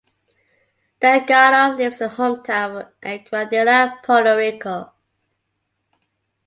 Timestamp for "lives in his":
1.77-2.17